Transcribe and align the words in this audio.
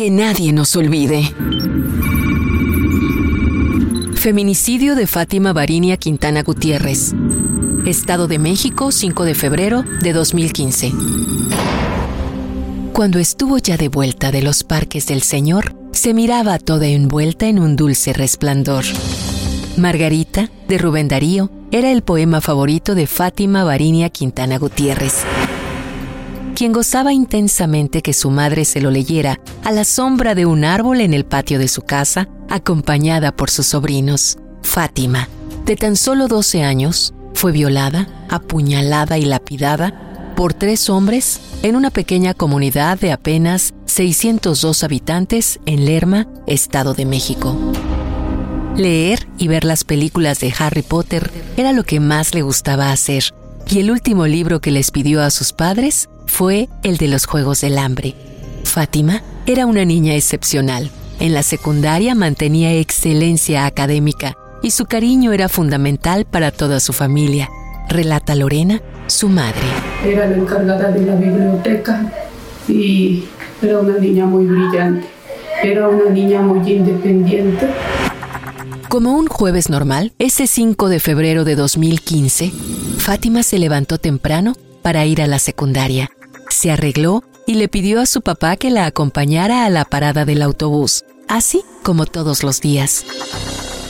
Que 0.00 0.10
nadie 0.10 0.54
nos 0.54 0.76
olvide. 0.76 1.30
Feminicidio 4.14 4.94
de 4.94 5.06
Fátima 5.06 5.52
Barinia 5.52 5.98
Quintana 5.98 6.42
Gutiérrez. 6.42 7.12
Estado 7.84 8.26
de 8.26 8.38
México, 8.38 8.92
5 8.92 9.24
de 9.24 9.34
febrero 9.34 9.84
de 10.00 10.14
2015. 10.14 10.92
Cuando 12.94 13.18
estuvo 13.18 13.58
ya 13.58 13.76
de 13.76 13.90
vuelta 13.90 14.32
de 14.32 14.40
los 14.40 14.64
parques 14.64 15.06
del 15.06 15.20
Señor, 15.20 15.74
se 15.92 16.14
miraba 16.14 16.58
toda 16.58 16.86
envuelta 16.86 17.48
en 17.48 17.58
un 17.58 17.76
dulce 17.76 18.14
resplandor. 18.14 18.86
Margarita, 19.76 20.48
de 20.66 20.78
Rubén 20.78 21.08
Darío, 21.08 21.50
era 21.72 21.92
el 21.92 22.00
poema 22.00 22.40
favorito 22.40 22.94
de 22.94 23.06
Fátima 23.06 23.64
Barinia 23.64 24.08
Quintana 24.08 24.56
Gutiérrez, 24.56 25.26
quien 26.54 26.72
gozaba 26.72 27.12
intensamente 27.12 28.02
que 28.02 28.12
su 28.12 28.30
madre 28.30 28.64
se 28.64 28.80
lo 28.80 28.90
leyera 28.90 29.40
a 29.64 29.72
la 29.72 29.84
sombra 29.84 30.34
de 30.34 30.46
un 30.46 30.64
árbol 30.64 31.00
en 31.00 31.14
el 31.14 31.24
patio 31.24 31.58
de 31.58 31.68
su 31.68 31.82
casa, 31.82 32.28
acompañada 32.48 33.32
por 33.32 33.50
sus 33.50 33.66
sobrinos. 33.66 34.38
Fátima, 34.62 35.28
de 35.64 35.76
tan 35.76 35.96
solo 35.96 36.28
12 36.28 36.62
años, 36.62 37.14
fue 37.34 37.52
violada, 37.52 38.08
apuñalada 38.28 39.18
y 39.18 39.24
lapidada 39.24 40.34
por 40.36 40.54
tres 40.54 40.88
hombres 40.88 41.40
en 41.62 41.76
una 41.76 41.90
pequeña 41.90 42.34
comunidad 42.34 42.98
de 42.98 43.12
apenas 43.12 43.74
602 43.86 44.84
habitantes 44.84 45.60
en 45.66 45.84
Lerma, 45.84 46.26
Estado 46.46 46.94
de 46.94 47.04
México. 47.04 47.56
Leer 48.76 49.26
y 49.36 49.48
ver 49.48 49.64
las 49.64 49.84
películas 49.84 50.40
de 50.40 50.54
Harry 50.58 50.82
Potter 50.82 51.30
era 51.56 51.72
lo 51.72 51.84
que 51.84 52.00
más 52.00 52.34
le 52.34 52.42
gustaba 52.42 52.92
hacer, 52.92 53.24
y 53.68 53.80
el 53.80 53.90
último 53.90 54.26
libro 54.26 54.60
que 54.60 54.70
les 54.70 54.90
pidió 54.90 55.22
a 55.22 55.30
sus 55.30 55.52
padres 55.52 56.08
fue 56.40 56.70
el 56.84 56.96
de 56.96 57.06
los 57.06 57.26
Juegos 57.26 57.60
del 57.60 57.76
Hambre. 57.76 58.14
Fátima 58.64 59.22
era 59.44 59.66
una 59.66 59.84
niña 59.84 60.14
excepcional. 60.14 60.90
En 61.18 61.34
la 61.34 61.42
secundaria 61.42 62.14
mantenía 62.14 62.72
excelencia 62.72 63.66
académica 63.66 64.38
y 64.62 64.70
su 64.70 64.86
cariño 64.86 65.34
era 65.34 65.50
fundamental 65.50 66.24
para 66.24 66.50
toda 66.50 66.80
su 66.80 66.94
familia, 66.94 67.50
relata 67.90 68.34
Lorena, 68.34 68.80
su 69.06 69.28
madre. 69.28 69.60
Era 70.02 70.30
la 70.30 70.36
encargada 70.38 70.90
de 70.90 71.04
la 71.04 71.14
biblioteca 71.14 72.10
y 72.66 73.24
era 73.60 73.80
una 73.80 73.98
niña 73.98 74.24
muy 74.24 74.46
brillante, 74.46 75.06
era 75.62 75.90
una 75.90 76.08
niña 76.08 76.40
muy 76.40 76.66
independiente. 76.72 77.68
Como 78.88 79.12
un 79.12 79.26
jueves 79.26 79.68
normal, 79.68 80.12
ese 80.18 80.46
5 80.46 80.88
de 80.88 81.00
febrero 81.00 81.44
de 81.44 81.54
2015, 81.54 82.50
Fátima 82.96 83.42
se 83.42 83.58
levantó 83.58 83.98
temprano 83.98 84.54
para 84.80 85.04
ir 85.04 85.20
a 85.20 85.26
la 85.26 85.38
secundaria. 85.38 86.10
Se 86.50 86.70
arregló 86.70 87.24
y 87.46 87.54
le 87.54 87.68
pidió 87.68 88.00
a 88.00 88.06
su 88.06 88.20
papá 88.20 88.56
que 88.56 88.70
la 88.70 88.84
acompañara 88.84 89.64
a 89.64 89.70
la 89.70 89.84
parada 89.84 90.24
del 90.24 90.42
autobús, 90.42 91.04
así 91.28 91.62
como 91.82 92.04
todos 92.04 92.42
los 92.42 92.60
días. 92.60 93.06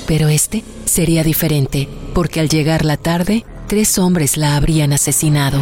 Pero 0.06 0.28
este 0.28 0.62
sería 0.84 1.25
diferente, 1.25 1.88
porque 2.15 2.38
al 2.38 2.48
llegar 2.48 2.84
la 2.84 2.97
tarde, 2.97 3.44
tres 3.66 3.98
hombres 3.98 4.37
la 4.37 4.56
habrían 4.56 4.93
asesinado. 4.93 5.59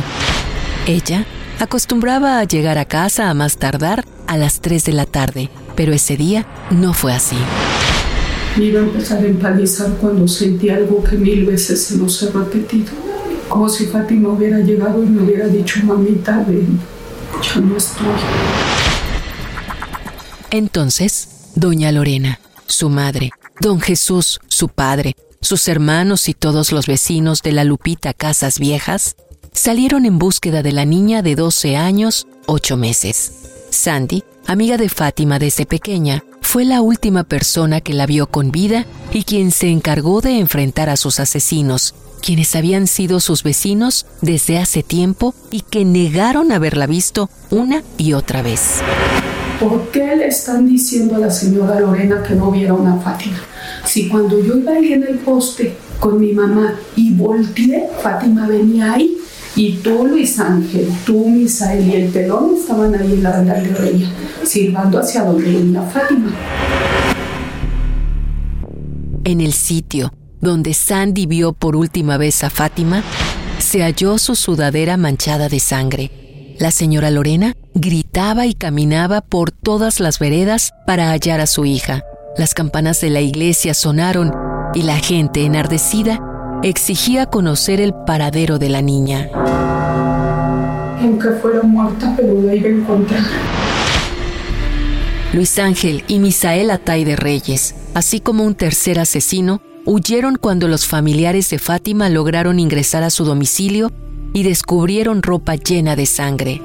Ella 0.87 1.25
acostumbraba 1.61 2.41
a 2.41 2.45
llegar 2.45 2.79
a 2.79 2.85
casa 2.85 3.31
a 3.31 3.35
más 3.35 3.57
tardar 3.57 4.05
a 4.27 4.37
las 4.37 4.61
3 4.61 4.85
de 4.85 4.93
la 4.93 5.07
tarde, 5.07 5.51
pero 5.77 5.93
ese 5.93 6.17
día 6.17 6.47
no 6.71 6.93
fue 6.95 7.13
así. 7.13 7.37
Me 8.57 8.67
iba 8.67 8.81
a 8.81 8.85
empezar 8.85 9.19
a 9.19 9.27
empalizar 9.27 9.91
cuando 10.01 10.27
sentí 10.27 10.69
algo 10.69 11.03
que 11.03 11.17
mil 11.17 11.47
veces 11.47 11.83
se 11.85 11.97
nos 11.97 12.23
ha 12.23 12.31
repetido. 12.33 13.08
Como 13.49 13.69
si 13.69 13.87
Fátima 13.87 14.29
hubiera 14.31 14.59
llegado 14.59 15.03
y 15.03 15.07
me 15.07 15.23
hubiera 15.23 15.47
dicho, 15.47 15.81
mamita, 15.85 16.45
ven, 16.47 16.79
ya 17.43 17.61
no 17.61 17.77
estoy. 17.77 18.07
Entonces, 20.51 21.51
doña 21.55 21.91
Lorena, 21.93 22.41
su 22.67 22.91
madre, 22.91 23.31
don 23.61 23.81
Jesús, 23.81 24.41
su 24.49 24.69
padre, 24.69 25.17
sus 25.41 25.69
hermanos 25.69 26.29
y 26.29 26.35
todos 26.35 26.73
los 26.73 26.87
vecinos 26.87 27.43
de 27.43 27.53
la 27.53 27.65
Lupita 27.65 28.13
Casas 28.13 28.59
Viejas 28.59 29.17
salieron 29.53 30.05
en 30.05 30.19
búsqueda 30.19 30.63
de 30.63 30.73
la 30.73 30.85
niña 30.85 31.23
de 31.23 31.35
12 31.35 31.77
años, 31.77 32.27
8 32.47 32.77
meses. 32.77 33.33
Sandy, 33.71 34.25
amiga 34.47 34.77
de 34.77 34.89
Fátima 34.89 35.39
desde 35.39 35.67
pequeña, 35.67 36.25
fue 36.41 36.65
la 36.65 36.81
última 36.81 37.25
persona 37.25 37.81
que 37.81 37.93
la 37.93 38.07
vio 38.07 38.27
con 38.29 38.51
vida 38.51 38.87
y 39.13 39.25
quien 39.25 39.51
se 39.51 39.69
encargó 39.69 40.21
de 40.21 40.39
enfrentar 40.39 40.89
a 40.89 40.97
sus 40.97 41.21
asesinos, 41.21 41.95
quienes 42.19 42.55
habían 42.55 42.87
sido 42.87 43.21
sus 43.21 43.43
vecinos 43.43 44.07
desde 44.21 44.59
hace 44.59 44.83
tiempo 44.83 45.35
y 45.51 45.63
que 45.63 45.85
negaron 45.85 46.53
haberla 46.53 46.87
visto 46.87 47.31
una 47.51 47.83
y 47.97 48.13
otra 48.13 48.43
vez. 48.43 48.81
¿Por 49.61 49.91
qué 49.91 50.15
le 50.15 50.29
están 50.29 50.69
diciendo 50.69 51.17
a 51.17 51.19
la 51.19 51.31
señora 51.31 51.81
Lorena 51.81 52.23
que 52.23 52.35
no 52.35 52.51
viera 52.51 52.75
una 52.75 52.97
Fátima? 52.97 53.39
Si 53.85 54.09
cuando 54.09 54.39
yo 54.41 54.57
iba 54.57 54.73
ahí 54.73 54.93
en 54.93 55.03
el 55.03 55.19
poste 55.19 55.75
con 55.99 56.21
mi 56.21 56.33
mamá 56.33 56.75
y 56.95 57.13
volteé, 57.15 57.89
Fátima 58.01 58.47
venía 58.47 58.93
ahí 58.93 59.17
y 59.57 59.73
tú, 59.79 60.07
Luis 60.07 60.39
Ángel, 60.39 60.89
tú, 61.05 61.29
Misael 61.29 61.89
y 61.89 61.97
el 61.97 62.11
pelón 62.11 62.55
estaban 62.57 62.95
ahí 62.95 63.15
en 63.15 63.23
la 63.25 63.43
galería, 63.43 64.09
silbando 64.45 65.01
hacia 65.01 65.25
donde 65.25 65.51
venía 65.51 65.83
Fátima. 65.83 66.31
En 69.25 69.41
el 69.41 69.53
sitio 69.53 70.13
donde 70.41 70.75
Sandy 70.75 71.27
vio 71.27 71.53
por 71.53 71.77
última 71.77 72.17
vez 72.17 72.45
a 72.45 72.51
Fátima, 72.51 73.03
se 73.59 73.83
halló 73.83 74.19
su 74.19 74.35
sudadera 74.35 74.97
manchada 74.97 75.49
de 75.49 75.61
sangre. 75.61 76.57
La 76.59 76.71
señora 76.71 77.11
Lorena 77.11 77.55
gritaba 77.75 78.47
y 78.47 78.55
caminaba 78.55 79.21
por 79.21 79.51
todas 79.51 80.01
las 80.01 80.19
veredas 80.19 80.73
para 80.87 81.11
hallar 81.11 81.41
a 81.41 81.47
su 81.47 81.65
hija. 81.65 82.03
Las 82.37 82.55
campanas 82.55 83.01
de 83.01 83.11
la 83.11 83.21
iglesia 83.21 83.75
sonaron 83.75 84.33
y 84.75 84.83
la 84.83 84.97
gente 84.97 85.45
enardecida 85.45 86.21
exigía 86.63 87.27
conocer 87.27 87.81
el 87.81 87.95
paradero 88.07 88.59
de 88.59 88.69
la 88.69 88.83
niña. 88.83 89.31
Aunque 91.01 91.31
fuera 91.41 91.63
muerta, 91.63 92.15
pero 92.17 92.43
la 92.43 92.55
iba 92.55 92.69
a 92.69 92.73
encontrar. 92.73 93.23
Luis 95.33 95.59
Ángel 95.59 96.05
y 96.09 96.19
Misael 96.19 96.71
Atay 96.71 97.05
de 97.05 97.15
Reyes, 97.15 97.75
así 97.95 98.19
como 98.19 98.45
un 98.45 98.55
tercer 98.55 98.99
asesino, 98.99 99.61
huyeron 99.89 100.37
cuando 100.37 100.69
los 100.69 100.87
familiares 100.87 101.49
de 101.49 101.59
Fátima 101.59 102.11
lograron 102.11 102.61
ingresar 102.61 103.03
a 103.03 103.09
su 103.09 103.25
domicilio 103.25 103.91
y 104.35 104.43
descubrieron 104.43 105.23
ropa 105.23 105.55
llena 105.55 105.97
de 105.97 106.05
sangre. 106.05 106.61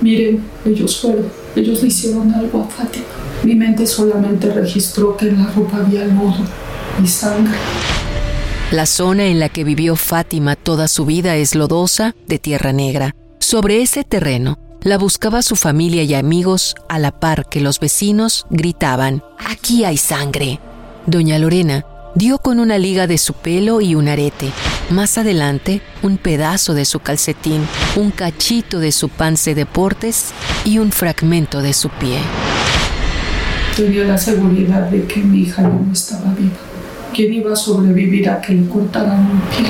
Miren, 0.00 0.42
ellos 0.64 0.98
fueron, 0.98 1.26
ellos 1.54 1.82
le 1.82 1.88
hicieron 1.88 2.32
algo 2.32 2.62
a 2.62 2.66
Fátima. 2.68 3.04
Mi 3.42 3.54
mente 3.54 3.86
solamente 3.86 4.50
registró 4.50 5.14
que 5.14 5.28
en 5.28 5.44
la 5.44 5.52
ropa 5.52 5.76
había 5.76 6.06
lodo 6.06 6.38
y 7.04 7.06
sangre. 7.06 7.58
La 8.70 8.86
zona 8.86 9.26
en 9.26 9.38
la 9.38 9.50
que 9.50 9.64
vivió 9.64 9.94
Fátima 9.94 10.56
toda 10.56 10.88
su 10.88 11.04
vida 11.04 11.36
es 11.36 11.54
lodosa, 11.54 12.14
de 12.26 12.38
tierra 12.38 12.72
negra. 12.72 13.14
Sobre 13.40 13.82
ese 13.82 14.04
terreno, 14.04 14.58
la 14.80 14.96
buscaba 14.96 15.42
su 15.42 15.54
familia 15.54 16.02
y 16.02 16.14
amigos 16.14 16.76
a 16.88 16.98
la 16.98 17.10
par 17.10 17.46
que 17.50 17.60
los 17.60 17.78
vecinos 17.78 18.46
gritaban, 18.48 19.22
aquí 19.38 19.84
hay 19.84 19.98
sangre. 19.98 20.60
Doña 21.06 21.38
Lorena 21.38 21.84
dio 22.14 22.38
con 22.38 22.58
una 22.58 22.78
liga 22.78 23.06
de 23.06 23.18
su 23.18 23.34
pelo 23.34 23.80
y 23.80 23.94
un 23.94 24.08
arete. 24.08 24.50
Más 24.90 25.18
adelante, 25.18 25.82
un 26.02 26.18
pedazo 26.18 26.74
de 26.74 26.84
su 26.84 27.00
calcetín, 27.00 27.66
un 27.96 28.10
cachito 28.10 28.80
de 28.80 28.92
su 28.92 29.08
pants 29.08 29.44
de 29.44 29.54
deportes 29.54 30.32
y 30.64 30.78
un 30.78 30.90
fragmento 30.92 31.62
de 31.62 31.72
su 31.72 31.88
pie. 31.90 32.18
Tenía 33.76 34.04
la 34.04 34.18
seguridad 34.18 34.82
de 34.90 35.06
que 35.06 35.20
mi 35.20 35.42
hija 35.42 35.62
no 35.62 35.92
estaba 35.92 36.34
viva. 36.34 36.56
¿Quién 37.14 37.32
iba 37.32 37.52
a 37.52 37.56
sobrevivir 37.56 38.28
a 38.28 38.40
que 38.40 38.54
le 38.54 38.68
cortaran 38.68 39.20
un 39.20 39.40
pie? 39.56 39.68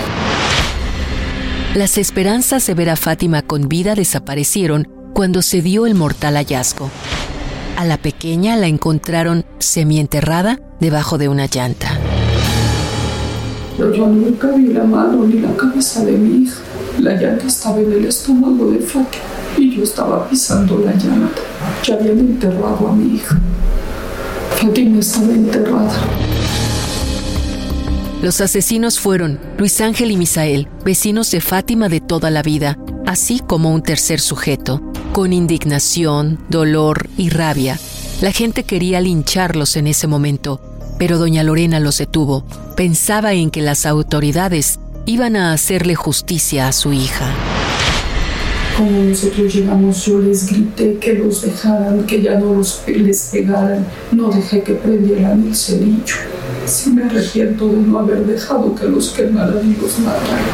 Las 1.75 1.99
esperanzas 1.99 2.67
de 2.67 2.75
ver 2.75 2.91
a 2.91 2.97
Fátima 2.97 3.43
con 3.43 3.69
vida 3.69 3.95
desaparecieron 3.95 4.89
cuando 5.13 5.43
se 5.43 5.61
dio 5.63 5.87
el 5.87 5.95
mortal 5.95 6.37
hallazgo. 6.37 6.91
A 7.79 7.85
la 7.85 7.97
pequeña 7.97 8.57
la 8.57 8.67
encontraron 8.67 9.45
semienterrada 9.61 10.59
debajo 10.81 11.17
de 11.17 11.29
una 11.29 11.47
llanta. 11.47 11.97
Pero 13.77 13.95
yo 13.95 14.05
nunca 14.09 14.49
vi 14.49 14.73
la 14.73 14.83
mano 14.83 15.25
ni 15.25 15.35
la 15.35 15.55
cabeza 15.55 16.05
de 16.05 16.11
mi 16.11 16.43
hija. 16.43 16.59
La 16.99 17.13
llanta 17.13 17.47
estaba 17.47 17.79
en 17.79 17.93
el 17.93 18.07
estómago 18.07 18.73
de 18.73 18.81
Fátima. 18.81 19.23
y 19.57 19.77
yo 19.77 19.85
estaba 19.85 20.29
pisando 20.29 20.81
la 20.81 20.91
llanta. 20.91 21.41
Ya 21.85 21.95
habían 21.95 22.19
enterrado 22.19 22.89
a 22.89 22.93
mi 22.97 23.15
hija. 23.15 23.39
Fátima 24.57 24.99
estaba 24.99 25.33
enterrada. 25.33 26.01
Los 28.23 28.41
asesinos 28.41 28.99
fueron 28.99 29.39
Luis 29.57 29.81
Ángel 29.81 30.11
y 30.11 30.17
Misael, 30.17 30.69
vecinos 30.85 31.31
de 31.31 31.41
Fátima 31.41 31.89
de 31.89 32.01
toda 32.01 32.33
la 32.33 32.43
vida, 32.43 32.77
así 33.07 33.39
como 33.39 33.73
un 33.73 33.85
tercer 33.85 34.19
sujeto. 34.19 34.88
Con 35.13 35.33
indignación, 35.33 36.39
dolor 36.49 37.09
y 37.17 37.31
rabia, 37.31 37.79
la 38.21 38.33
gente 38.33 38.63
quería 38.63 39.01
lincharlos 39.01 39.77
en 39.77 39.87
ese 39.87 40.07
momento, 40.07 40.61
pero 40.99 41.19
doña 41.19 41.43
Lorena 41.43 41.81
los 41.81 41.99
detuvo. 41.99 42.45
Pensaba 42.77 43.33
en 43.33 43.51
que 43.51 43.63
las 43.63 43.87
autoridades 43.87 44.79
iban 45.07 45.37
a 45.37 45.53
hacerle 45.53 45.95
justicia 45.95 46.69
a 46.69 46.73
su 46.73 46.93
hija. 46.93 47.33
Como 48.77 49.03
nosotros 49.03 49.53
llegamos, 49.53 50.05
yo 50.05 50.21
les 50.21 50.47
grité 50.53 50.99
que 50.99 51.15
los 51.15 51.43
dejaran, 51.43 52.07
que 52.07 52.23
ya 52.23 52.39
no 52.39 52.55
los, 52.55 52.83
les 52.87 53.31
pegaran. 53.33 53.85
No 54.13 54.29
dejé 54.29 54.63
que 54.63 54.75
prendieran 54.75 55.49
el 55.49 55.57
cerillo. 55.57 56.15
Sí 56.65 56.91
me 56.91 57.03
arrepiento 57.03 57.67
de 57.67 57.79
no 57.79 57.99
haber 57.99 58.25
dejado 58.25 58.73
que 58.77 58.87
los 58.87 59.11
quemaran 59.11 59.69
y 59.69 59.83
los 59.83 59.99
mataran. 59.99 60.45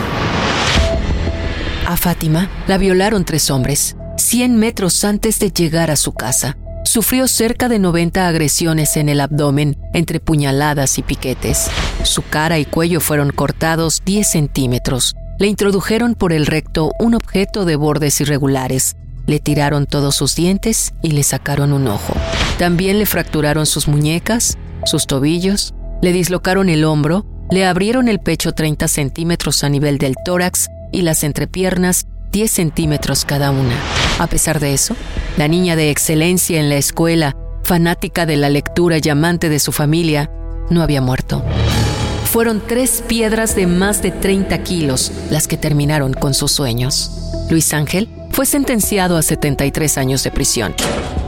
A 1.87 1.97
Fátima 1.99 2.49
la 2.67 2.79
violaron 2.79 3.27
tres 3.27 3.51
hombres, 3.51 3.95
100 4.25 4.57
metros 4.57 5.05
antes 5.05 5.39
de 5.39 5.51
llegar 5.51 5.91
a 5.91 5.97
su 5.97 6.15
casa. 6.15 6.57
Sufrió 6.87 7.29
cerca 7.29 7.69
de 7.69 7.79
90 7.79 8.27
agresiones 8.27 8.97
en 8.97 9.11
el 9.11 9.21
abdomen, 9.21 9.77
entre 9.93 10.19
puñaladas 10.19 10.97
y 10.99 11.03
piquetes. 11.03 11.69
Su 12.05 12.23
cara 12.23 12.59
y 12.59 12.65
cuello 12.65 13.01
fueron 13.01 13.33
cortados 13.33 14.01
10 14.07 14.27
centímetros. 14.27 15.15
Le 15.39 15.47
introdujeron 15.47 16.15
por 16.15 16.33
el 16.33 16.47
recto 16.47 16.93
un 16.99 17.15
objeto 17.15 17.67
de 17.67 17.77
bordes 17.77 18.19
irregulares. 18.23 18.97
Le 19.27 19.41
tiraron 19.41 19.85
todos 19.85 20.17
sus 20.17 20.35
dientes 20.35 20.95
y 21.03 21.11
le 21.11 21.23
sacaron 21.23 21.75
un 21.75 21.87
ojo. 21.87 22.15
También 22.59 22.99
le 22.99 23.05
fracturaron 23.05 23.67
sus 23.67 23.89
muñecas, 23.89 24.57
sus 24.87 25.07
tobillos, 25.07 25.75
le 26.01 26.15
dislocaron 26.15 26.71
el 26.71 26.85
hombro, 26.85 27.27
le 27.51 27.67
abrieron 27.67 28.09
el 28.09 28.21
pecho 28.21 28.53
30 28.53 28.89
centímetros 28.89 29.63
a 29.65 29.69
nivel 29.69 29.99
del 29.99 30.15
tórax 30.25 30.69
y 30.93 31.03
las 31.03 31.25
entrepiernas 31.25 32.07
10 32.33 32.51
centímetros 32.51 33.25
cada 33.27 33.51
una. 33.51 33.77
A 34.19 34.27
pesar 34.29 34.61
de 34.61 34.75
eso, 34.75 34.95
la 35.37 35.49
niña 35.49 35.75
de 35.77 35.91
excelencia 35.91 36.61
en 36.61 36.69
la 36.69 36.77
escuela, 36.77 37.37
fanática 37.65 38.27
de 38.27 38.37
la 38.37 38.49
lectura 38.49 38.99
y 39.03 39.09
amante 39.09 39.49
de 39.49 39.59
su 39.59 39.73
familia, 39.73 40.31
no 40.71 40.83
había 40.83 41.01
muerto. 41.01 41.43
Fueron 42.25 42.63
tres 42.67 43.03
piedras 43.07 43.57
de 43.57 43.67
más 43.67 44.03
de 44.03 44.11
30 44.11 44.63
kilos 44.63 45.13
las 45.31 45.49
que 45.49 45.57
terminaron 45.57 46.13
con 46.13 46.35
sus 46.35 46.53
sueños. 46.53 47.11
Luis 47.51 47.73
Ángel 47.75 48.09
fue 48.31 48.47
sentenciado 48.47 49.17
a 49.17 49.23
73 49.23 49.99
años 49.99 50.25
de 50.25 50.31
prisión. 50.31 50.75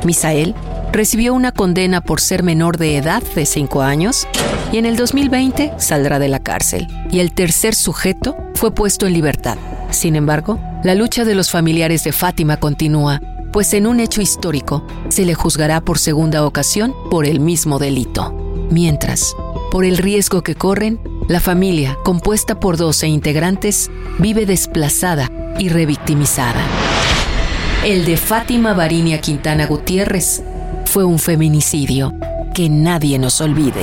Misael 0.05 0.55
recibió 0.93 1.35
una 1.35 1.53
condena 1.53 2.01
por 2.01 2.21
ser 2.21 2.43
menor 2.43 2.79
de 2.79 2.97
edad 2.97 3.23
de 3.35 3.47
5 3.47 3.83
años 3.83 4.27
y 4.73 4.79
en 4.79 4.87
el 4.87 4.97
2020 4.97 5.75
saldrá 5.79 6.19
de 6.19 6.29
la 6.29 6.41
cárcel. 6.41 6.89
Y 7.11 7.21
el 7.21 7.33
tercer 7.33 7.75
sujeto 7.75 8.37
fue 8.55 8.73
puesto 8.73 9.07
en 9.07 9.13
libertad. 9.13 9.59
Sin 9.91 10.17
embargo, 10.17 10.59
la 10.87 10.95
lucha 10.95 11.25
de 11.25 11.35
los 11.35 11.51
familiares 11.51 12.05
de 12.05 12.13
Fátima 12.13 12.59
continúa, 12.59 13.21
pues 13.53 13.75
en 13.75 13.89
un 13.89 13.99
hecho 13.99 14.23
histórico 14.23 14.87
se 15.09 15.25
le 15.25 15.35
juzgará 15.35 15.81
por 15.81 15.99
segunda 15.99 16.47
ocasión 16.47 16.95
por 17.11 17.27
el 17.27 17.41
mismo 17.41 17.81
delito. 17.81 18.33
Mientras, 18.71 19.35
por 19.73 19.85
el 19.85 19.99
riesgo 19.99 20.45
que 20.45 20.55
corren, 20.55 21.01
la 21.27 21.41
familia, 21.41 21.99
compuesta 22.05 22.61
por 22.61 22.77
12 22.77 23.09
integrantes, 23.09 23.91
vive 24.21 24.47
desplazada 24.47 25.29
y 25.59 25.71
revictimizada. 25.71 26.63
El 27.85 28.05
de 28.05 28.17
Fátima 28.17 28.73
Barinia 28.73 29.21
Quintana 29.21 29.67
Gutiérrez 29.67 30.45
fue 30.85 31.03
un 31.03 31.19
feminicidio 31.19 32.15
que 32.55 32.69
nadie 32.69 33.19
nos 33.19 33.41
olvide. 33.41 33.83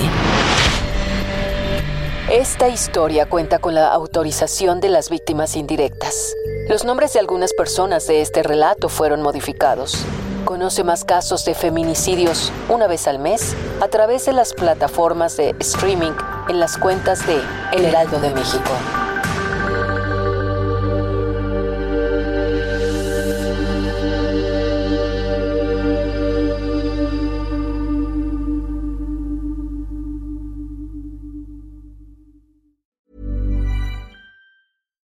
Esta 2.34 2.68
historia 2.68 3.28
cuenta 3.28 3.60
con 3.60 3.76
la 3.76 3.90
autorización 3.90 4.80
de 4.80 4.90
las 4.90 5.12
víctimas 5.12 5.56
indirectas. 5.56 6.34
Los 6.68 6.84
nombres 6.84 7.14
de 7.14 7.20
algunas 7.20 7.54
personas 7.54 8.08
de 8.08 8.22
este 8.22 8.42
relato 8.42 8.90
fueron 8.90 9.22
modificados. 9.22 10.04
Conoce 10.44 10.84
más 10.84 11.06
casos 11.06 11.46
de 11.46 11.54
feminicidios 11.54 12.52
una 12.70 12.88
vez 12.88 13.08
al 13.08 13.20
mes 13.20 13.56
a 13.82 13.88
través 13.88 14.26
de 14.26 14.34
las 14.34 14.56
plataformas 14.56 15.38
de 15.38 15.56
streaming 15.60 16.14
en 16.50 16.60
las 16.60 16.80
cuentas 16.80 17.24
de 17.28 17.40
El 17.72 17.86
Heraldo 17.86 18.20
de 18.20 18.32
México. 18.32 19.03